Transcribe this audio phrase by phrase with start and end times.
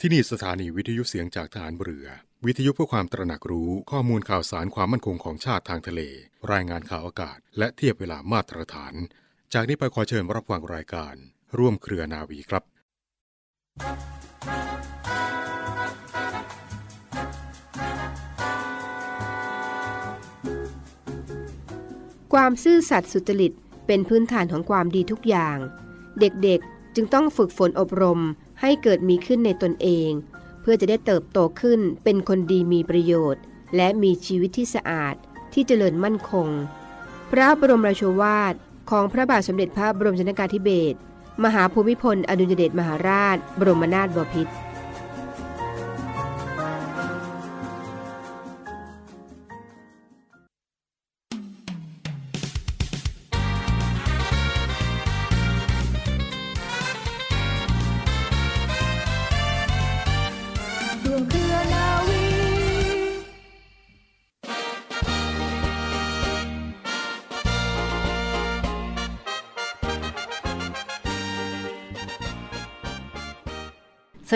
[0.00, 2.06] ที่นี่สถานีวิทยุเสียงจากฐานเรือ
[2.46, 6.00] วิทยุเพื่อความตระหนักรู้ข้อมูลข่าวสารความมั่นคงของชาติทางทะเล
[6.52, 8.94] รายงานข่าวอากาศ และเทียบเวลามาตรฐาน
[9.54, 11.14] จากนี้ไปขอเชิญรับฟังรายการ
[11.58, 12.62] ร่วมเครือนาวีครับ
[22.32, 23.52] ความซื่อสัตย์สุจริต
[23.86, 25.58] เป็นพื้นฐานของความดีทุกอย่าง
[26.20, 28.20] เด็กๆจึงต้องฝึกฝนอบรม
[28.60, 30.10] ให้เกิดมีขึ้นในตนเอง
[30.60, 33.42] เพื่อจะได้เติบโตขึ้นเป็นคนดีมีประโยชน์
[33.76, 35.14] และมีชีวิตที่สะอาด
[35.52, 36.48] ที่เจริญมั่นคง
[37.30, 38.54] พระบรมราโชวาท
[38.90, 40.98] ของพระบาทสมเด็จพระบรมชนกาธิเบศร
[41.44, 44.52] มหาภูมิพลอดุลยเดชมหาราช บรมนาถบพิตร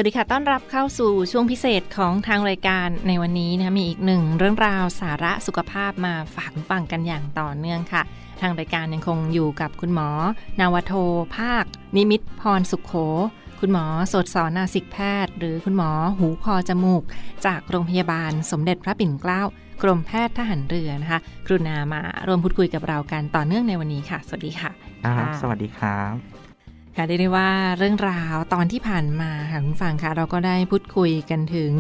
[0.01, 8.03] วัสดีค่ะ ต้อนรับเข้าสู่ช่วงพิเศษของทางรายการในวันนี้นะคะมีอีกหนึ่งเรื่องราวสาระสุขภาพมาฝากฟังกันอย่างต่อเนื่องค่ะ
[8.41, 10.09] ทางรายการยังคงอยู่กับคุณหมอ
[10.61, 10.93] นาวโท
[11.37, 11.65] ภาค
[11.97, 12.93] นิมิตพรสุขโข
[13.61, 17.03] คุณหมอสดสอนนาสิกแพทย์ หรือคุณหมอหูคอจมูก
[17.47, 19.43] จากโรงพยาบาลสมเด็จพระปิ่นเกล้า
[19.83, 24.71] กรมแพทย์ทหารเรือนะคะกรุณามารวมพูดคุยกับเรากันต่อเนื่องในวันนี้ค่ะ สวัสดีค่ะ
[25.05, 26.30] ครับค่ะสวัสดีครับ
[27.01, 31.73] ค่ะเรียกได้ว่าเรื่องราวตอนที่ผ่านมาค่ะคุณฟังค่ะเราก็ได้พูดคุยกันถึง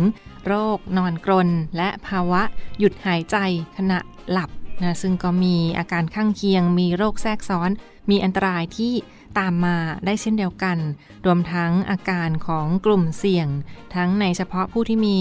[0.46, 2.42] โรคนอนกรน และภาวะ
[2.78, 3.36] หยุดหายใจ
[3.76, 3.98] ขณะ
[4.30, 7.70] หลับนะซึ่งก็มีอาการข้างเคียง มีโรคแทรกซ้อน
[8.10, 8.92] มีอันตรายที่
[9.38, 9.76] ตามมา
[10.06, 10.78] ได้เช่นเดียวกัน
[11.26, 13.48] รวมทั้งอาการของกลุ่มเสี่ยง
[13.94, 15.18] ทั้งในเฉพาะผู้ที่มี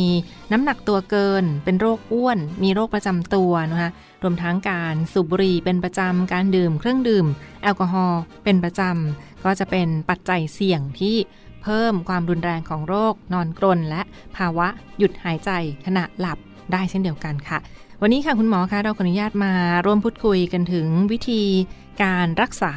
[0.51, 3.89] น้ำหนักตัวเกิน เป็นโรคอ้วน มีโรคประจำตัวนะคะ
[4.23, 7.25] รวมทั้งการสูบบุหรี่เป็นประจำการดื่มเครื่องดื่ม
[7.63, 11.15] แอลกอฮอล์เป็นประจำ ก็จะเป็นปัจจัยเสี่ยงที่
[11.63, 14.01] เพิ่มความรุนแรงของโรคนอนกรน และ
[14.37, 14.67] ภาวะ
[14.97, 15.51] หยุดหายใจ
[15.85, 16.37] ขณะหลับ
[16.71, 17.59] ได้เช่นเดียวกันค่ะ
[18.01, 19.53] วันนี้ค่ะคุณหมอคะเราขออนุญาตมา
[19.85, 21.43] ร่วมพูดคุยกันถึงวิธี
[22.03, 22.73] การรักษา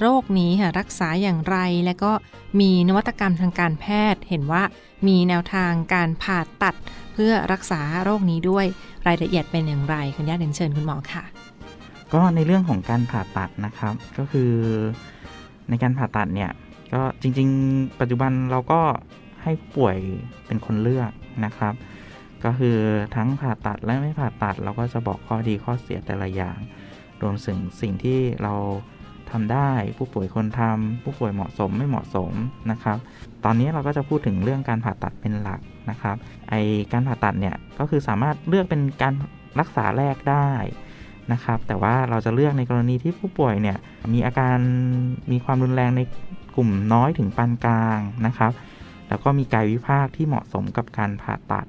[0.00, 2.12] โรคนี้ค่ะรักษาอย่างไร และก็
[2.60, 4.62] มีนวัตกรรมทางการแพทย์ เห็นว่า
[5.06, 6.74] มีแนวทางการผ่าตัด
[7.14, 8.66] เพื่อรักษาโรคนี้ด้วย
[9.06, 11.24] รายละเอียดเป็นอย่างไรขออนุญาตเรียนเชิญคุณหมอค่ะ
[12.14, 14.52] ก็ในเรื่องของการผ่าตัดนะครับ ก็คือ
[15.68, 16.50] ในการผ่าตัดเนี่ย
[16.94, 18.80] ก็จริง ๆ ปัจจุบันเราก็
[19.42, 19.96] ให้ผู้ป่วย
[20.46, 21.10] เป็นคนเลือก
[21.44, 21.74] นะครับ
[22.44, 22.76] ก็คือ
[23.16, 26.58] ทั้งผ่าตัดและไม่ผ่าตัด เราก็จะบอกข้อดีข้อเสียแต่ละอย่าง
[27.22, 28.54] รวมถึงสิ่งที่เรา
[29.30, 32.32] ทำได้ผู้ป่วยคนทำผู้ป่วยเหมาะสมไม่เหมาะสม
[32.70, 32.98] นะครับ
[33.44, 35.60] ตอนนี้เราก็จะพูดถึงเรื่องการผ่าตัดเป็นหลัก
[35.90, 36.16] นะครับ
[36.48, 36.54] ไอ
[36.92, 39.14] การผ่าตัดเนี่ยก็คือสามารถเลือกเป็นการ
[39.60, 40.50] รักษาแรกได้
[41.32, 43.78] นะครับ แต่ว่าเราจะเลือกในกรณีที่ผู้ป่วยเนี่ย
[44.12, 44.58] มีอาการ
[45.30, 46.00] มีความรุนแรงใน
[46.56, 48.52] กลุ่มน้อยถึงปานกลางนะครับ
[49.08, 51.66] แล้วก็มีกายวิภาคที่เหมาะสมกับการผ่าตัด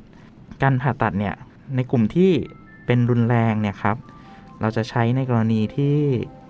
[0.63, 1.35] การผ่าตัดเนี่ย
[1.75, 2.31] ในกลุ่มที่
[2.85, 3.97] เป็นรุนแรงเนี่ยครับ
[4.61, 5.97] เราจะใช้ในกรณีที่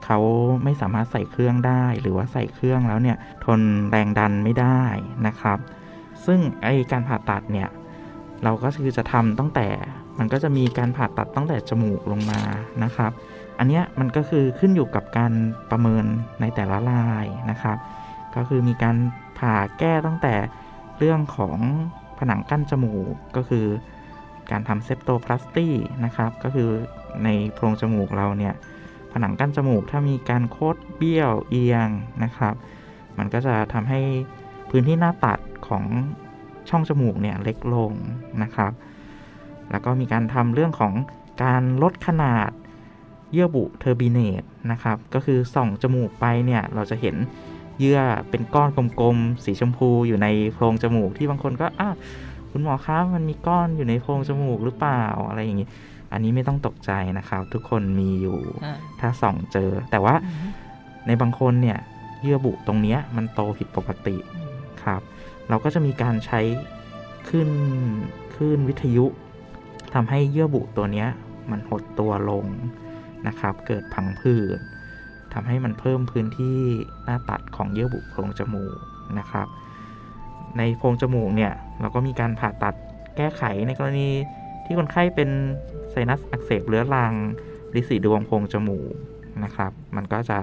[0.05, 0.19] เขา
[0.63, 4.81] ไม่สามารถใส่เครื่องได้ หรือว่าใส่เครื่องแล้วเนี่ยทนแรงดันไม่ได้
[5.27, 5.57] นะครับ
[6.25, 7.69] ซึ่งไอการผ่าตัดเนี่ย
[8.43, 9.67] เราก็คือจะทำตั้งแต่
[10.19, 12.41] มันก็จะมีการผ่าตัดตั้งแต่จมูกลงมา
[12.83, 13.11] นะครับ
[13.59, 15.33] อันเนี้ยมันก็คือขึ้นอยู่กับการ
[15.71, 16.05] ประเมิน
[16.41, 17.77] ในแต่ละรายนะครับ
[18.35, 18.97] ก็คือมีการ
[19.39, 20.35] ผ่าแก้ตั้งแต่
[20.97, 21.57] เรื่องของ
[22.19, 23.65] ผนังกั้นจมูกก็คือ
[24.51, 25.67] การทำเซปโตพลาสตี
[26.05, 26.69] นะครับ ก็คือ
[27.23, 28.53] ในโพรงจมูกเราเนี่ย
[29.11, 31.89] ผนังกั้นจมูกถ้ามีการโคดเบี้ยวเอียง
[32.23, 32.55] นะครับ
[33.17, 34.01] มันก็จะทำให้
[34.69, 35.83] พื้นที่หน้าตัดของ
[36.69, 37.91] ช่องจมูกเนี่ยเล็กลง
[38.43, 38.71] นะครับ
[39.71, 40.93] แล้วก็มีการทำเรื่องของ
[41.43, 42.51] การลดขนาด
[43.31, 47.15] เยื่อบุเทอร์บิเนตนะครับ ก็คือส่องจมูกไปเนี่ย เราจะเห็น
[47.79, 47.99] เยื่อ
[48.29, 51.95] เป็นก้อนกลมๆ สีชมพูอยู่ในโพรงจมูกที่บางคนก็อ้าว
[52.51, 55.69] คุณหมอครับมันมีก้อนอยู่ในโพรงจมูกหรือเปล่าอะไรอย่างนี้
[56.11, 60.15] อันนี้ไม่ต้องตกใจนะครับ ทุกคนมีอยู่อ่าถ้าส่องเจอ แต่ว่า
[61.07, 61.77] ในบางคนเนี่ย
[62.21, 64.15] เยื่อบุตรงเนี้ยมันโตผิดปกติ
[64.83, 65.01] ครับ
[65.49, 66.39] เราก็จะมีการใช้
[67.29, 67.49] ขึ้น
[68.35, 69.05] ขึ้นวิทยุ
[69.95, 71.05] ทำให้เยื่อบุตัวนี้
[71.51, 72.45] มันหดตัวลง
[73.27, 74.59] นะครับ เกิดพังผืด
[75.33, 76.59] ทำให้มันเพิ่มพื้นที่
[77.03, 78.77] หน้าตัดของเยื่อบุโพรงจมูก
[79.19, 79.47] นะครับ
[80.57, 82.75] ในโพรงจมูกเนี่ยเราก็มีการผ่าตัด
[83.17, 84.09] แก้ไขในกรณี
[84.65, 85.29] ที่คนไข้เป็น
[85.91, 87.13] ไซนัสอักเสบเรื้อรัง
[87.75, 88.93] ริสีดวงโพรงจมูก
[89.43, 90.37] นะครับ มันก็จะ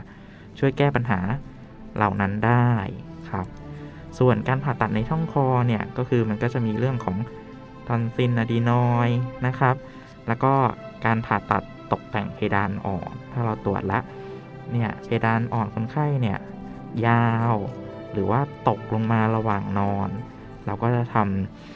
[0.58, 1.20] ช่วยแก้ปัญหา
[1.96, 2.70] เหล่านั้นได้
[3.31, 3.46] ครับ
[4.19, 7.16] ส่วนการผ่าตัดในช่องคอเนี่ยก็คือมันก็จะมีเรื่องของ
[7.88, 9.08] ทอนซิลอะดีนอย
[9.46, 9.76] นะครับ
[10.26, 10.52] แล้วก็
[11.05, 11.62] การผ่าตัด
[11.93, 14.00] ตกแต่งเพดานอ่อน ถ้าเราตรวจละ
[14.73, 16.38] เนี่ยเพดานอ่อนคนไข้เนี่ย
[17.06, 17.55] ยาว
[18.12, 20.08] หรือว่าตกลงมาระหว่างนอน
[20.67, 21.17] เราก็จะท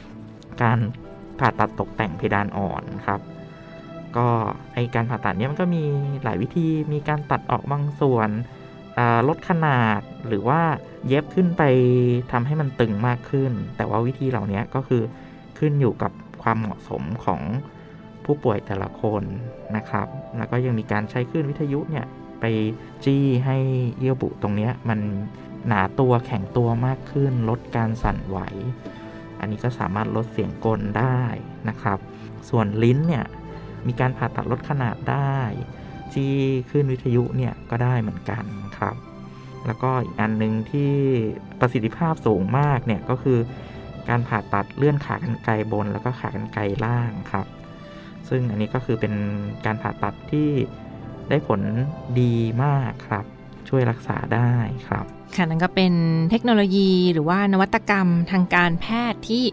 [0.01, 0.79] ำการ
[1.39, 3.21] ผ่าตัดตกแต่งเพดานอ่อนครับ
[4.17, 4.27] ก็
[4.73, 5.83] ไอการผ่าตัดเนี้ยมันก็มี
[6.23, 8.29] หลายวิธีมีการตัดออกบางส่วน
[9.27, 10.61] ลดขนาดหรือว่า
[11.07, 11.63] เย็บขึ้นไป
[12.31, 15.03] ทำให้มันตึงมากขึ้น แต่ว่าวิธีเหล่านี้ก็คือ
[15.57, 16.11] ขึ้นอยู่กับ
[16.41, 17.41] ความเหมาะสมของ
[18.25, 19.23] ผู้ป่วยแต่ละคน
[19.75, 20.07] นะครับ
[20.37, 22.05] แล้วก็ยังมีการใช้คลื่นวิทยุเนี่ย
[22.39, 22.45] ไป
[23.05, 23.57] จี้ให้
[23.99, 24.99] เยื่อบุตรงนี้มัน
[25.67, 28.39] หนาตัวแข็งตัวมากขึ้น ลดการสั่นไหว
[29.39, 31.21] อันนี้ก็สามารถลดเสียงกลได้
[31.69, 31.99] นะครับ
[32.49, 33.25] ส่วนลิ้นเนี่ย
[33.87, 35.37] มีการผ่าตัดลดขนาดได้
[36.13, 36.33] ที่
[36.69, 38.43] ขึ้นวิทยุเนี่ยก็ได้เหมือนกัน
[38.77, 38.95] ครับ
[39.65, 40.91] แล้วก็อีกอันหนึ่งที่
[41.59, 43.39] ประสิทธิภาพสูงมากเนี่ยก็คือ
[44.09, 47.47] การผ่าตัดเลื่อนขากรรไกรบน แล้วก็ขากรรไกรล่างครับ
[48.29, 49.13] ซึ่งอันนี้ก็คือเป็น
[49.65, 50.49] การผ่าตัดที่
[51.29, 51.61] ได้ผล
[52.19, 52.33] ดี
[52.63, 53.25] มากครับ
[53.69, 54.51] ช่วยรักษาได้
[54.87, 55.05] ครับ
[55.35, 55.93] ค่ะนั่นก็เป็น
[56.31, 59.43] เทคโนโลยีหรือว่านวัตกรรมทางการแพทย์ที่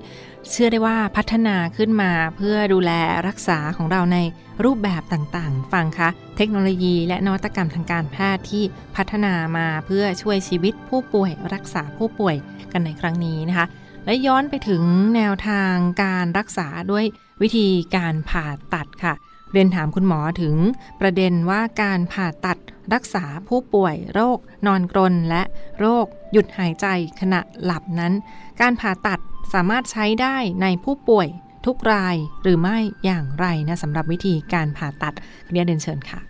[0.51, 2.93] เชื่อได้ว่าพัฒนาขึ้นมาเพื่อดูแล
[3.29, 4.19] รักษาของเราใน
[4.65, 8.65] รูปแบบต่างๆ ฟังคะเทคโนโลยีและนวัตกรรมทางการแพทย์ที่
[8.97, 12.37] พัฒนามาเพื่อช่วยชีวิตผู้ป่วย รักษาผู้ป่วย
[12.73, 13.67] กันในครั้งนี้นะคะ
[14.07, 14.83] และย้อนไปถึง
[15.17, 17.05] แนวทางการรักษาด้วย
[17.43, 19.15] วิธีการผ่าตัดค่ะ
[19.53, 20.57] เรียนถามคุณหมอถึง
[21.01, 22.59] ประเด็นว่าการผ่าตัด
[22.95, 25.43] รักษาผู้ป่วยโรคนอนกรนและ
[25.79, 26.87] โรคหยุดหายใจ
[27.21, 28.13] ขณะหลับนั้น
[28.61, 29.21] การผ่าตัด
[29.55, 31.29] สามารถใช้ได้ในผู้ป่วย
[31.67, 35.15] ทุกรายหรือไม่อย่างไรนะสำหรับวิธีการผ่าตัด
[35.51, 36.21] เรียนเดินเชิญค่ะ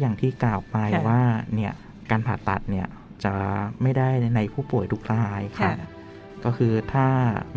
[0.00, 0.76] อย่างที่กล่าวไป
[1.08, 1.20] ว่า
[1.54, 1.72] เนี่ย
[2.10, 2.86] การผ่าตัดเนี่ย
[3.24, 3.34] จะ
[3.82, 5.72] ไม่ได้ในผู้ป่วยทุกรายค่ะ
[6.44, 7.06] ก็คือถ้า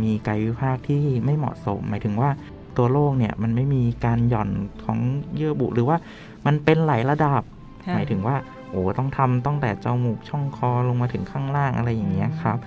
[0.03, 2.29] มีกายวิภาคที่ไม่เหมาะสม หมายถึงว่า
[2.77, 4.49] ตัวโรคเนี่ยมันไม่มีการหย่อน
[4.85, 4.99] ของ
[5.35, 5.97] เยื่อบุหรือว่า
[6.45, 7.43] มันเป็นหลายระดับ
[7.95, 8.35] หมายถึงว่า
[8.69, 12.57] โอ้ต้องทำต้องแต่จมูกช่องคอลงมาถึงข้างล่างอะไรอย่างเงี้ยครับ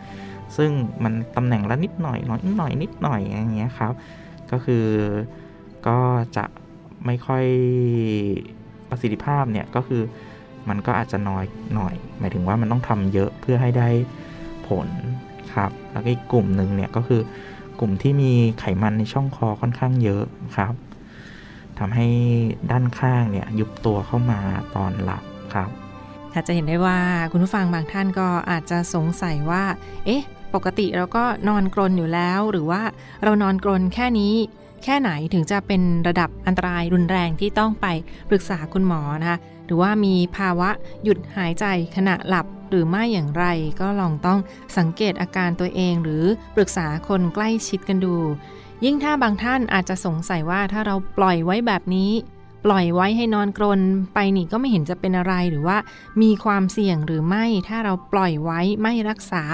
[0.56, 0.70] ซึ่ง
[1.04, 3.92] มันตำแหน่งละนิดหน่อยน้อยนิดหน่อยนิดหน่อยอย่างเงี้ยครับ
[4.50, 4.86] ก็คือ
[5.86, 5.98] ก็
[6.36, 6.44] จะ
[7.06, 7.44] ไม่ค่อย
[8.90, 10.02] ประสิทธิภาพเนี่ยก็คือ
[10.68, 11.44] มันก็อาจจะน้อย
[11.74, 13.88] หน่อย หมายถึงว่ามันต้องทำเยอะเพื่อให้ได้
[14.68, 14.88] ผล
[15.54, 17.20] ครับ แล้วก็อีกกลุ่มหนึ่งเนี่ยก็คือ
[17.80, 20.24] กลุ่มที่มีไขมันในช่องคอค่อนข้างเยอะ
[20.56, 20.74] ครับ
[21.78, 22.06] ทำให้
[22.70, 24.40] ด้านข้างเนี่ยยุบตัวเข้ามา
[24.76, 25.22] ตอนหลับ
[25.54, 25.70] ครับ
[26.32, 26.98] ค่ะจะเห็นได้ว่า
[27.32, 29.64] คุณผู้ฟังบางท่านก็อาจจะสงสัยว่า
[30.06, 30.22] เอ๊ะ
[30.54, 32.82] ปกติเราก็นอนกรนอยู่แล้ว หรือว่า
[33.24, 34.34] เรานอนกรนแค่นี้
[34.84, 37.86] แค่ไหนถึงจะเป็นระดับอันตรายรุนแรงที่ต้องไป
[38.28, 40.70] ปรึกษาคุณหมอนะคะหรือว่ามีภาวะ
[41.04, 41.64] หยุดหายใจ
[41.96, 43.44] ขณะหลับหรือไม่อย่างไร
[43.80, 44.38] ก็ลองต้อง
[44.78, 46.24] สังเกตอาการตัวเองหรือ
[46.56, 48.16] ปรึกษาคนใกล้ชิดกันดู
[48.84, 52.12] ยิ่งถ้าบางท่านอาจจะสงสัยว่าถ้าเราปล่อยไว้แบบนี้
[52.64, 53.80] ปล่อยไว้ให้นอนกรน
[54.14, 55.76] ไปนี่ก็ไม่เห็นจะเป็นอะไรหรือว่า
[56.22, 59.44] มีความเสี่ยงหรือไม่ถ้าเราปล่อยไว้ไม่รักษา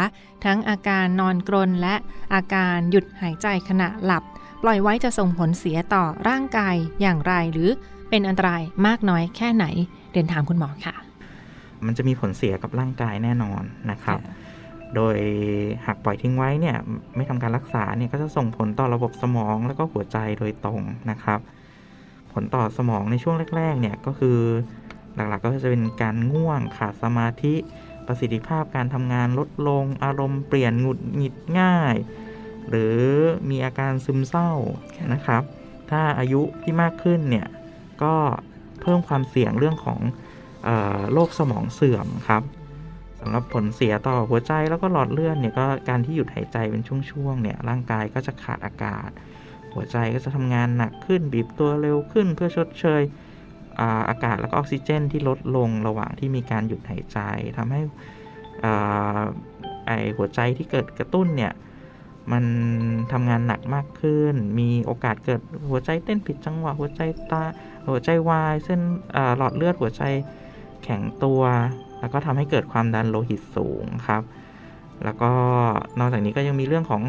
[0.44, 1.94] ทั้งอาการนอนกรนและ
[2.34, 4.24] อาการหยุดหายใจขณะหลับ
[4.62, 7.70] ปล่อยไว้จะส่งผลเสียต่อร่างกายอย่างไร หรือ
[8.10, 9.66] เป็นอันตรายมากน้อยแค่ไหน
[10.12, 10.94] เดินถามคุณหมอค่ะ
[11.86, 14.18] มันจะมีผลเสียกับร่างกายแน่นอนนะครับ
[14.94, 15.16] โดย
[15.86, 16.76] หากปล่อยทิ้งไว้เนี่ย
[17.16, 21.40] ไม่ทำการรักษาเนี่ยก็จะส่งผลต่อระบบสมองแล้วก็หัวใจโดยตรงนะครับ
[22.32, 24.38] ผลต่อสมองในช่วงแรกๆเนี่ยก็คือ
[25.14, 27.54] หลักๆก็จะเป็นการง่วงขาดสมาธิ
[28.06, 31.94] ประสิทธิภาพการทำงานลดลงอารมณ์เปลี่ยนหงุดหงิดง่าย
[32.68, 32.98] หรือ
[33.50, 34.50] มีอาการซึมเศร้า
[35.12, 35.42] นะครับ
[35.90, 37.48] ถ้าอายุที่มากขึ้นเนี่ย
[38.02, 38.14] ก็
[38.82, 40.00] เพิ่มความเสี่ยงเรื่องของ
[41.12, 42.42] โรคสมองเสื่อมครับ
[43.20, 49.10] สำหรับผลเสียต่อหัวใจแล้วก็หลอดเลือดเนี่ยก็การที่หยุดหายใจเป็นช่วงๆเนี่ยร่างกายก็จะขาดอากาศ
[49.74, 53.02] หัวใจก็จะทำงานหนักขึ้นบีบตัวเร็วขึ้น เพื่อชดเชย
[53.80, 57.18] อาอากาศและก็ออกซิเจนที่ลดลงระหว่างที่มีการหยุดหายใจ
[57.56, 57.80] ทำให้
[59.86, 61.52] ไอหัวใจที่เกิดกระตุ้นเนี่ย
[62.32, 62.44] มัน
[63.12, 67.42] ทำงานหนักมากขึ้น มีโอกาสเกิดหัวใจเต้นผิดจังหวะ หัวใจตา
[67.88, 68.80] หัวใจวาย เส้น
[69.36, 70.02] หลอดเลือดหัวใจ
[70.84, 71.42] แข็งตัว
[72.00, 74.22] แล้วก็ทำให้เกิดความดันโลหิตสูงครับ
[75.04, 75.32] แล้วก็
[75.98, 77.02] นอกจากนี้ก็ยังมีเรื่องของ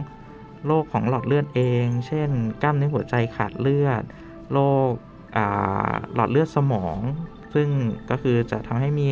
[0.65, 2.29] โรคของหลอดเลือดเอง เช่น
[2.61, 4.03] กล้ามเนื้อหัวใจขาดเลือด
[4.51, 4.59] โร
[4.89, 4.91] ค
[6.15, 6.97] หลอดเลือดสมอง
[7.53, 7.67] ซึ่ง
[8.09, 9.07] ก็คือจะทำให้มี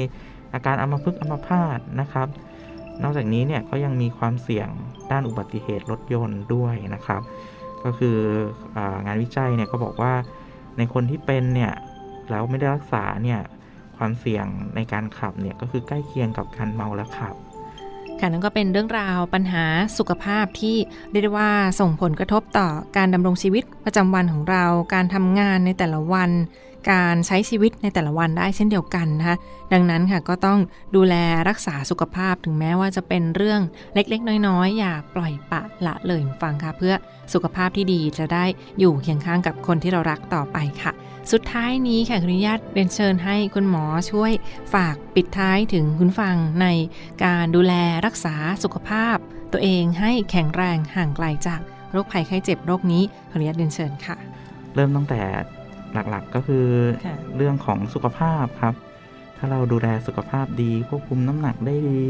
[0.54, 2.28] อาการอัมพฤกษ์อัมพาตนะครับ
[3.04, 4.68] นอกจากนี้เนี่ยก็ยังมีความเสี่ยง
[5.12, 7.22] ด้านอุบัติเหตุรถยนต์ด้วยนะครับ
[7.84, 8.18] ก็คือ
[8.76, 10.14] องานวิจัยเนี่ยก็บอกว่า
[10.78, 11.74] ในคนที่เป็นเนี่ย
[12.30, 13.42] แล้วไม่ได้รักษาเนี่ย
[13.98, 17.36] ความเสี่ยงในการขับเนี่ยก็คือใกล้เคียงกับการเมาแล้วขับ
[18.20, 19.66] ค่ะนั่นก็เป็นเรื่องราวปัญหา
[19.98, 20.78] สุขภาพที่
[21.12, 26.30] เรียกได้ว่าส่งผลกระทบต่อการดำรงชีวิตประจำวันของเรา การทำงานในแต่ละวัน
[26.92, 29.38] การใช้ชีวิตในแต่ละวันได้เช่นเดียวกันนะคะ
[29.74, 30.60] ดังนั้นค่ะก็ต้อง
[30.96, 31.16] ดูแล
[31.50, 33.62] รักษาสุขภาพถึงแม้ว่าจะเป็นเรื่อง
[33.96, 36.94] เล็กๆ น้อยๆ อย่าปล่อยปะละเลยฟังค่ะ เพื่อ
[37.34, 38.46] สุขภาพที่ดีจะได้
[38.80, 40.92] อยู่เคียงข้างกับคนที่เรารักต่อไปค่ะ
[41.32, 44.32] สุดท้ายนี้ค่ะขออนุญาตเรียนเชิญให้คุณหมอช่วย
[44.74, 46.68] ฝากปิดท้ายถึงคุณฟังใน
[47.24, 47.74] การดูแล
[48.06, 49.18] รักษาสุขภาพ
[49.54, 51.62] ตัวเองให้แข็งแรงห่างไกลจาก
[51.92, 54.16] โรคภัยไข้เจ็บโรคนี้ขออนุญาตเรียนเชิญค่ะ
[54.76, 55.22] เริ่มตั้งแต่
[55.96, 56.66] หลักๆ ก็คือ
[57.36, 58.76] เรื่องของสุขภาพครับ
[59.38, 62.08] ถ้าเราดูแลสุขภาพดีควบคุมน้ำหนักได้ดี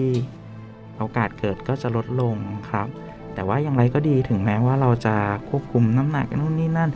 [0.98, 2.36] โอกาสเกิดก็จะลดลง
[2.70, 2.88] ครับ
[3.34, 5.16] แต่ว่าอย่างไรก็ดีถึงแม้ว่าเราจะ
[5.50, 6.92] ควบคุมน้ำหนักนู่นนี่นั่น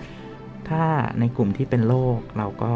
[0.69, 0.83] ถ้า
[1.19, 2.73] ในกลุ่มที่เป็นโรคเราก็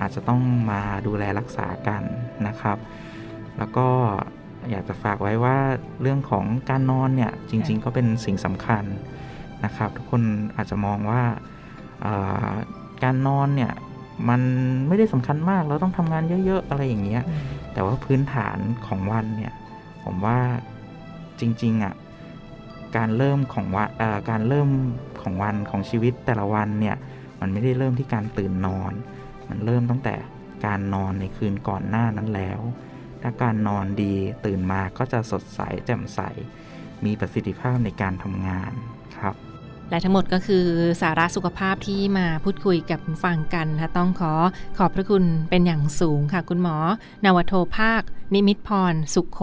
[0.00, 0.40] อาจจะต้อง
[0.70, 2.02] มาดูแลรักษากัน
[2.46, 2.78] นะครับ
[3.58, 3.88] แล้วก็
[4.70, 5.58] อยากจะฝากไว้ว่า
[6.02, 8.84] เรื่องของการนอนเนี่ยจริง ๆ ก็เป็นสิ่งสำคัญ
[9.64, 10.22] นะครับ ทุกคน
[10.56, 11.22] อาจจะมองว่า
[13.02, 13.72] การนอนเนี่ย
[14.28, 14.40] มัน
[14.86, 17.22] ไม่ได้สำคัญมากเราต้องทำงานเยอะ ๆ อะไรอย่างเงี้ย
[17.72, 19.52] แต่ว่าพื้นฐานของวันเนี่ย
[20.04, 20.38] ผมว่า
[21.40, 21.94] จริง ๆอะ
[22.96, 24.68] การเริ่มของวันเอ่อการเริ่ม
[25.22, 26.96] ของวันของชีวิตแต่ละวันเนี่ย
[27.40, 28.92] มันไม่ได้เริ่มที่การตื่นนอน
[29.48, 30.14] มันเริ่มตั้งแต่
[30.66, 32.60] การนอนในคืนก่อนหน้านั้นแล้ว
[33.22, 34.14] ถ้าการนอนดี
[34.46, 36.20] ตื่นมาก็จะสดใสแจ่มใส
[37.04, 38.72] มีประสิทธิภาพในการทำงาน
[39.18, 39.34] ครับ
[39.94, 40.66] และทั้งหมดก็คือ
[41.02, 44.32] สาระสุขภาพที่มาพูดคุยกับฟังกันนะคะต้องขอ
[44.78, 46.76] ขอบพระคุณเป็นอย่างสูงค่ะ คุณหมอ
[47.24, 48.02] นาวโทภาค
[48.34, 49.40] นิมิตพร สุขโข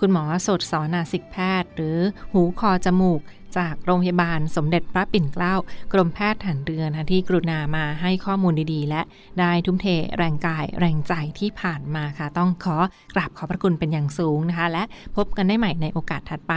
[0.00, 1.98] คุณหมอสดสอนาสิกแพทย์ หรือ
[2.32, 3.20] หูคอจมูก
[3.56, 5.54] จากโรงพยาบาลสมเด็จพระปิ่นเกล้า
[5.92, 9.02] กรมแพทย์ฐานเรือนะที่กรุณามาให้ข้อมูลดีๆ และ
[9.40, 9.86] ได้ทุ่มเท
[10.16, 12.76] แรงกายแรงใจที่ผ่านมาค่ะ ต้องขอ
[13.14, 14.82] กราบขอบพระคุณเป็นอย่างสูงนะคะ และ
[15.16, 16.54] พบกันได้ใหม่ในโอกาสถัดไป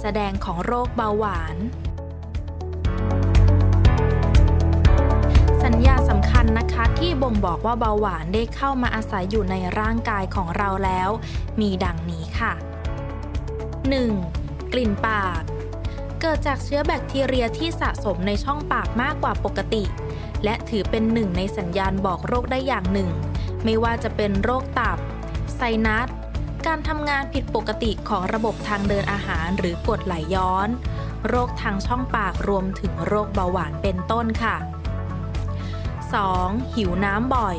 [0.00, 1.56] แสดงของโรคเบาหวาน
[5.64, 11.10] สัญญาสำคัญนะคะที่บ่งบอกว่าเบาหวานได้เข้ามาอาศัยอยู่ในร่างกายของเราแล้ว
[11.60, 12.52] มีดังนี้ค่ะ
[14.02, 14.72] 1.
[14.72, 15.42] กลิ่นปาก
[16.20, 19.84] เกิดจากเชื้อแบคทีเรียที่สะสมในช่องปากมากกว่าปกติ
[20.44, 23.10] และถือเป็นหนึ่งในสัญญาณบอกโรคได้อย่างหนึ่ง
[23.64, 24.98] ไม่ว่าจะเป็นโรคตับ
[25.56, 26.08] ไซนัส
[26.66, 30.68] การทำงานผิดปกติของระบบทางเดินอาหารหรือกรดไหลย้อน
[31.28, 34.56] โรคทางช่องปากรวมถึงโรคเบาหวานเป็นต้นค่ะ
[36.04, 36.74] 2.
[36.74, 37.56] หิวน้ำบ่อย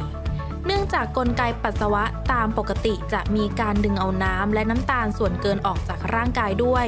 [0.66, 6.86] เนื่องจากกลไกปัสสาวะตามปกติจะมีการดึงเอาน้ำและน้ำตาลส่วนเกินออกจากร่างกายด้วย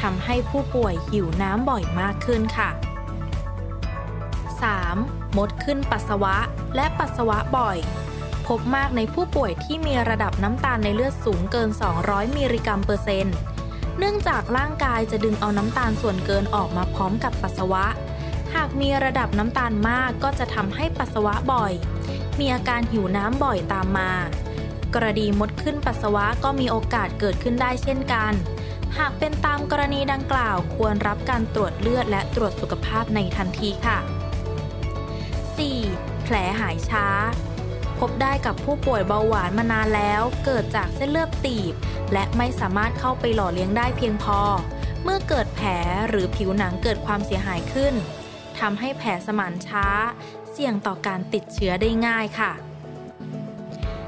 [0.00, 2.70] ทำให้ผู้ป่วยหิวน้ำบ่อยมากขึ้นค่ะ
[4.62, 5.36] 3.
[5.36, 6.36] มดขึ้นปัสสาวะ
[6.76, 7.78] และปัสสาวะบ่อย
[8.48, 11.68] พบมากในผู้ป่วยที่มีระดับน้ำตาลในเลือดสูงเกิน
[12.02, 13.36] 200 มิลลิกรัมเปอร์เซ็นต์
[13.98, 17.86] เนื่องจากร่างกายจะดึงเอาน้ำตาลส่วนเกินออกมาพร้อมกับปัสสาวะ
[18.54, 21.72] หากมีระดับน้ำตาลมากก็จะทำให้ปัสสาวะบ่อย
[22.38, 24.12] มีอาการหิวน้ำบ่อยตามมา
[24.94, 28.32] กรณีมดขึ้นปัสสาวะก็มีโอกาสเกิดขึ้นได้เช่นกัน
[28.98, 33.98] หากเป็นตามกรณีดังกล่าวควรรับการตรวจเลือดและตรวจสุขภาพในทันทีค่ะ
[35.30, 36.22] 4.
[36.24, 37.06] แผลหายช้า
[37.98, 41.74] พบได้กับผู้ป่วยเบาหวานมานานแล้ว เกิดจากเส้นเลือดตีบ
[42.12, 44.40] และไม่สามารถเข้าไปหล่อเลี้ยงได้เพียงพอ
[45.02, 45.68] เมื่อเกิดแผล
[46.08, 47.94] หรือผิวหนังเกิดความเสียหายขึ้น
[48.58, 49.86] ทำให้แผลสมานช้า
[50.50, 52.52] เสี่ยงต่อการติดเชื้อได้ง่ายค่ะ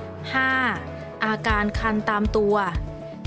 [0.04, 1.24] 5.
[1.24, 2.56] อาการคันตามตัว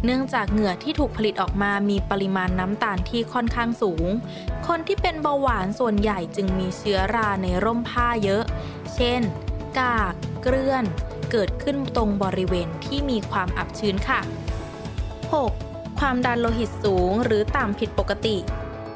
[0.05, 4.07] เนื่องจากเหงื่อที่ถูกผลิตออกมามีปริมาณน้ำตาลที่ค่อนข้างสูง
[4.67, 8.43] คนที่เป็นเบาหวานส่วนใหญ่จึงมีเชื้อราในร่มผ้าเยอะ
[8.95, 9.21] เช่น
[9.79, 10.83] กาก เกลื่อน
[11.31, 14.21] เกิดขึ้นตรงบริเวณที่มีความอับชื้นค่ะ
[15.33, 15.99] 6.
[15.99, 18.37] ความดันโลหิตสูงหรือต่ำผิดปกติ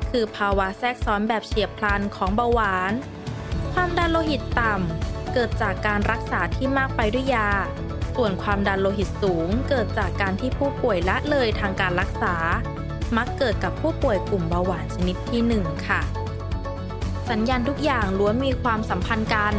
[0.10, 2.94] คือภาวะแทรกซ้อนแบบเฉียบพลันของเบาหวาน
[3.74, 7.50] ความดันโลหิตต่ำเกิดจากการรักษาที่มากไปด้วยยา
[8.16, 12.36] ส่วนความดันโลหิตสูงเกิดจากการที่ผู้ป่วยละเลยทางการรักษา
[13.18, 16.02] มักเกิดกับผู้ป่วยกลุ่มเบาหวานชนิดที่ 1 ค่ะ
[17.30, 19.54] สัญญาณทุกอย่างล้วนมีความสัมพันธ์กัน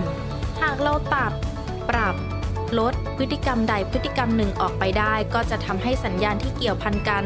[0.61, 1.33] หากเราตัด
[1.91, 2.17] ปรับ
[2.79, 7.25] ลดพฤติกรรมใดพฤติกรรมหนึ่งออกไปได้ ก็จะทำให้สัญญาณที่เกี่ยวพันกัน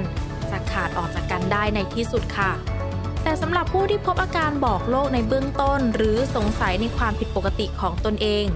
[0.50, 2.52] จะขาดออกจากกันได้ในที่สุดค่ะ
[3.22, 8.46] แต่สำหรับผู้ที่พบอาการบอกโรคในเบื้องต้น หรือสงสัยในความผิดปกติของตนเอง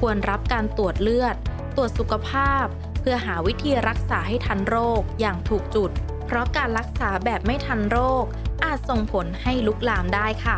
[0.00, 1.34] ควรรับการตรวจเลือด
[1.76, 2.64] ตรวจสุขภาพ
[3.00, 5.90] เพื่อหาวิธีรักษาให้ทันโรคอย่างถูกจุด
[6.26, 8.24] เพราะการรักษาแบบไม่ทันโรค
[8.64, 10.56] อาจส่งผลให้ลุกลามได้ค่ะ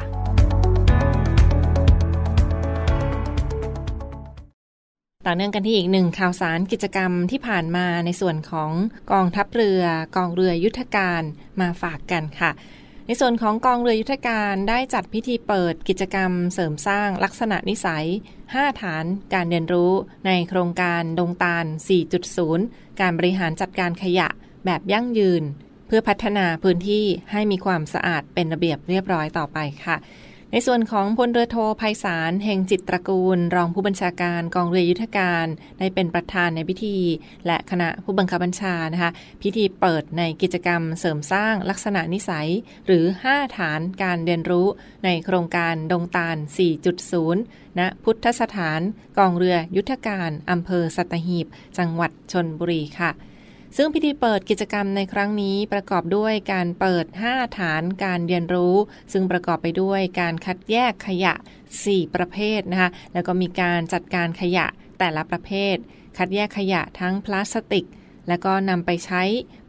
[5.26, 8.72] ต่อเนื่องกันที่อีกหนึ่งข่าวสารกิจกรรมที่ผ่านมาในส่วนของ
[9.12, 9.82] กองทัพเรือ
[10.16, 11.22] กองเรือยุทธการ
[11.60, 12.50] มาฝากกันค่ะ
[13.06, 18.06] ในส่วนของกองเรือยุทธการได้จัดพิธีเปิดกิจกรรมเสริมสร้างลักษณะนิสัย
[18.44, 19.04] 5 ฐาน
[19.34, 19.92] การเรียนรู้
[20.26, 21.64] ในโครงการดงตาล
[22.32, 24.28] 4.0 การบริหารจัดการขยะ
[24.64, 25.42] แบบยั่งยืน
[25.86, 29.96] เพื่อพัฒนาพื้นที่ให้มีความสะอาดเป็นระเบียบเรียบร้อยต่อไปค่ะ
[30.54, 35.46] ในส่วนของพลเรือโทภัยสารแห่งจิตตระกูล รองผู้บัญชาการกองเรือยุทธการ
[35.78, 36.98] ได้เป็นประธานในพิธี
[37.46, 39.10] และคณะผู้บังคับบัญชานะคะ
[39.42, 42.48] พิธีเปิดในกิจกรรมเสริมสร้างลักษณะนิสัย
[42.86, 44.66] หรือ 5 ฐานการเรียนรู้
[45.04, 46.36] ในโครงการดงตาล
[47.08, 48.80] 4.0 ณ พุทธสถาน
[49.18, 51.46] กองเรือยุทธการอำเภอสัตหีบ
[51.78, 53.12] จังหวัดชนบุรีค่ะ
[53.76, 58.74] ซึ่งพิธีเปิดกิจกรรมในครั้งนี้ประกอบด้วยการเปิด 5 ฐานการเรียนรู้
[59.12, 61.34] ซึ่งประกอบไปด้วยการคัดแยกขยะ
[61.76, 64.66] 4 ประเภทนะคะแล้วก็มีการจัดการขยะ
[64.98, 65.76] แต่ละประเภท
[66.18, 67.86] คัดแยกขยะทั้งพลาสติก
[68.28, 69.22] แล้วก็นำไปใช้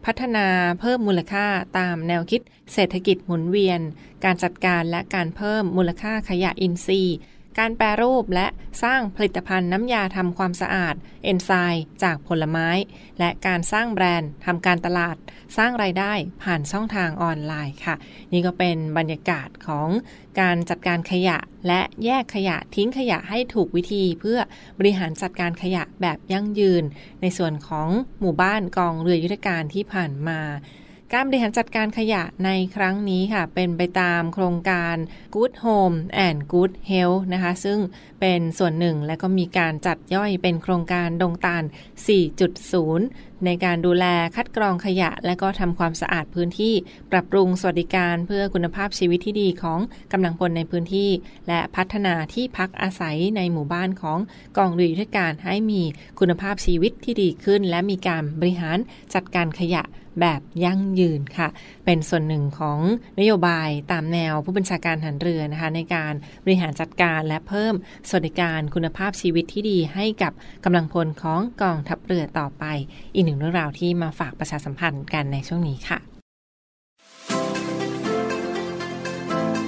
[0.05, 0.47] พัฒนา
[0.79, 1.45] เพิ่มมูลค่า
[1.77, 2.41] ตามแนวคิด
[2.73, 3.81] เศรษฐกิจหมุนเวียน
[4.23, 7.17] การจัดการและการเพิ่มมูลค่าขยะอินทรีย์
[7.59, 8.47] การแปรรูปและ
[8.83, 12.69] สร้างผลิตภัณฑ์น้ำยาทำความสะอาด เอนไซม์จากผลไม้
[13.19, 15.15] และการสร้างแบรนด์ทำการตลาด
[15.57, 16.13] สร้างไรายได้
[16.43, 17.95] ผ่านช่องทางออนไลน์ค่ะ
[18.33, 19.89] นี่ก็เป็นบรรยากาศของ
[20.39, 21.37] การจัดการขยะ
[21.67, 24.39] และแยกขยะทิ้งขยะให้ถูกวิธี เพื่อ
[24.79, 26.83] บริหารจัดการขยะแบบยั่งยืน
[27.21, 27.89] ในส่วนของ
[28.19, 30.39] หมู่บ้านกองเรือยุทธการที่ผ่านมา
[31.15, 34.95] การบริหารจัดการขยะในครั้งนี้ค่ะ เป็นไปตามโครงการ
[35.35, 37.79] Good Home and Good Health นะคะ ซึ่ง
[38.19, 41.63] เป็นส่วนหนึ่งและก็มีการจัดย่อยเป็นโครงการดงตาล
[42.47, 46.73] 4.0 ในการดูแลคัดกรองขยะ และก็ทำความสะอาดพื้นที่
[47.11, 49.79] ปรับปรุงสวัสดิการเพื่อคุณภาพชีวิตที่ดีของ
[50.11, 51.09] กำลังพลในพื้นที่
[51.47, 54.19] และพัฒนาที่พักอาศัยในหมู่บ้านของ
[54.57, 55.81] กองเรือยุทธการให้มี
[56.19, 58.77] คุณภาพชีวิตที่ดีขึ้น และมีการบริหาร
[59.13, 59.83] จัดการขยะ
[60.21, 61.47] แบบยั่งยืนค่ะ
[61.85, 62.79] เป็นส่วนหนึ่งของ
[63.19, 67.73] นโยบายตามแนวผู้บัญชาการหันเรือนะคะ ในการบริหารจัดการและเพิ่ม
[68.09, 70.33] สวัสดิการคุณภาพชีวิตที่ดีให้กับ
[70.65, 72.65] กำลังพลของกองทัพเรือต่อไป
[73.13, 76.12] อีกหนึ่งเรื่องราวที่มาฝากประชาสัมพันธ์กันในช่วงนี้ค่ะ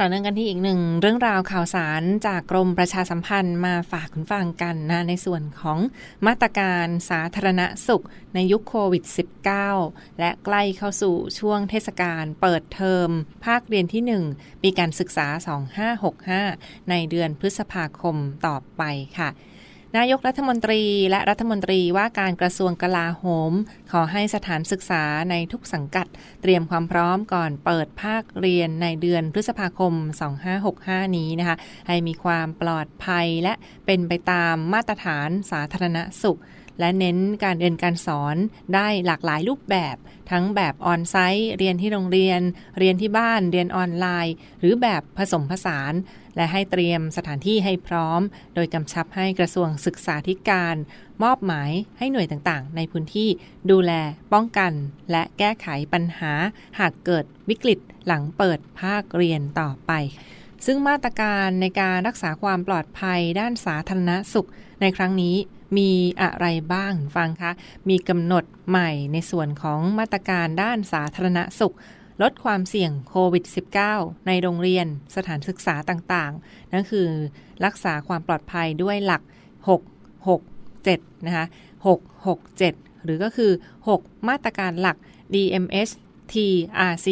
[0.00, 5.78] ต่อเนื่องกันที่อีกหนึ่งเรื่องราวข่าวสารจากกรมประชาสัมพันธ์มาฝากคุณฟังกันนะในส่วนของ
[6.26, 9.04] มาตรการสาธารณสุขในยุคโควิด
[9.62, 13.08] -19 และใกล้เข้าสู่ช่วงเทศกาลเปิดเทอม
[13.46, 15.26] ภาคเรียนที่ 1 ปีการศึกษา
[16.08, 18.82] 2565 ในเดือนพฤษภาคมต่อไป
[19.18, 19.28] ค่ะ
[19.96, 23.52] นายกรัฐมนตรีและรัฐมนตรีว่าการกระทรวงกลาโหม
[23.92, 26.06] ขอให้สถานศึกษาในทุกสังกัด
[26.42, 29.94] เตรียมความพร้อมก่อนเปิดภาคเรียนในเดือนพฤษภาคม
[30.54, 31.56] 2565 นี้นะคะ
[31.88, 33.54] ให้มีความปลอดภัยและ
[33.86, 36.40] เป็นไปตามมาตรฐานสาธารณสุข
[36.80, 38.36] และเน้นการเรียนการสอน
[38.74, 39.96] ได้หลากหลายรูปแบบ
[40.30, 42.40] ทั้งแบบออนไซต์เรียนที่โรงเรียน
[42.78, 45.92] เรียนที่บ้านเรียนออนไลน์ หรือแบบผสมผสาน
[46.38, 48.20] และให้เตรียมสถานที่ให้พร้อม
[48.54, 50.76] โดยกำชับให้กระทรวงศึกษาธิการ
[51.22, 53.28] มอบหมายให้หน่วยต่างๆ ในพื้นที่
[53.70, 53.92] ดูแล
[54.32, 54.72] ป้องกัน
[55.10, 56.32] และแก้ไขปัญหา
[56.78, 59.92] หากเกิดวิกฤตหลังเปิดภาคเรียนต่อไป
[60.66, 64.48] ซึ่งมาตรการในการรักษาความปลอดภัยด้านสาธารณสุข
[64.80, 65.36] ในครั้งนี้
[65.78, 65.90] มี
[66.22, 67.52] อะไรบ้างฟังคะ
[67.88, 71.74] มีกำหนดใหม่ในส่วนของมาตรการด้านสาธารณสุข
[72.22, 73.44] ลดความเสี่ยงโควิด
[73.86, 77.08] -19 ในโรงเรียนสถานศึกษาต่างๆ นั่นคือ
[77.64, 79.22] รักษาความปลอดภัยด้วยหลัก
[79.68, 80.40] 6 6
[80.86, 81.46] 7 นะคะ
[81.86, 83.52] 6 6 7 หรือก็คือ
[83.88, 84.96] 6 มาตรการหลัก
[85.34, 85.88] DMS
[86.32, 87.08] TRC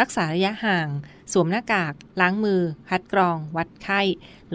[0.00, 0.88] รักษาระยะห่าง
[1.32, 4.00] สวมหน้ากาก ล้างมือ คัดกรอง วัดไข้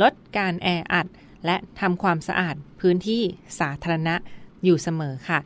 [0.01, 1.07] ลดการแออัด
[1.45, 3.21] และทำความสะอาดพื้นที่
[3.59, 4.15] สาธารณะ
[4.63, 5.39] อยู่เสมอค่ะ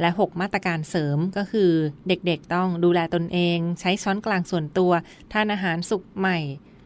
[0.00, 1.70] และ 6 มาตรการเสริมก็คือ
[2.08, 4.92] เด็กๆต้องดูแลตนเอง ใช้ช้อนกลางส่วนตัว
[5.32, 6.38] ทานอาหารสุกใหม่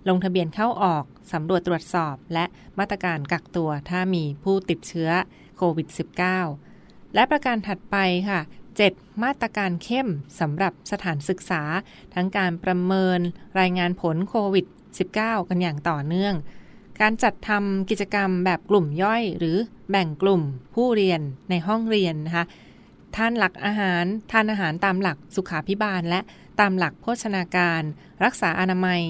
[0.08, 2.44] ลงทะเบียนเข้าออกสำรวจตรวจสอบ และ
[2.78, 5.10] มาตรการกักตัวถ้ามีผู้ติดเชื้อ
[5.56, 5.88] โควิด
[6.50, 7.96] -19 และประการถัดไป
[8.28, 8.40] ค่ะ
[8.80, 10.08] 7 มาตรการเข้ม
[10.40, 11.62] สำหรับสถานศึกษา
[12.14, 13.20] ทั้งการประเมิน
[13.60, 14.66] รายงานผลโควิด
[15.08, 16.34] -19 กันอย่างต่อเนื่อง
[17.00, 19.56] การจัดทำกิจกรรมแบบกลุ่มย่อย หรือ
[19.90, 20.42] แบ่งกลุ่ม
[20.74, 22.44] ผู้เรียนในห้องเรียนนะคะ
[23.16, 26.20] ทานหลักอาหาร ทานอาหารตามหลักสุขาพิบาล และ
[26.60, 27.82] ตามหลักโภชนาการ
[28.24, 29.00] รักษาอนามัย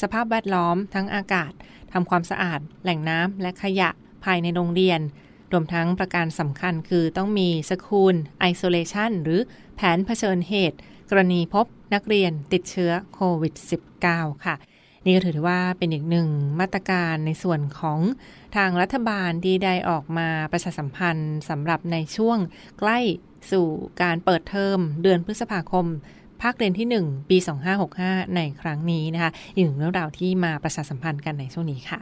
[0.00, 1.52] สภาพแวดล้อม ทั้งอากาศ
[1.92, 3.90] ทำความสะอาด แหล่งน้ำและขยะ
[4.24, 5.00] ภายในโรงเรียน
[5.52, 9.40] รวมทั้งประการสำคัญคือต้องมีสคูลไอโซเลชันหรือ
[9.76, 10.78] แผนเผชิญเหตุ
[11.10, 13.54] กรณีพบนักเรียนติดเชื้อโควิด
[14.00, 14.54] -19 ค่ะ
[15.04, 16.28] นี่ก็ถือว่าเป็นอีกหนึ่ง
[16.60, 17.98] มาตรการในส่วนของ
[18.56, 22.38] ทางรัฐบาลที่ได้ออกมาประชาสัมพันธ์สำหรับในช่วง
[22.78, 22.98] ใกล้
[23.52, 23.66] สู่
[24.02, 25.86] การเปิดเทอมเดือนพฤษภาคม
[26.42, 27.36] ภาคเรียนที่ 1 ปี
[27.86, 32.00] 2565 ในครั้งนี้นะคะอีกหนึ่งเรื่องราวที่มาประชาสัมพันธ์กันในช่วงนี้ค่ะ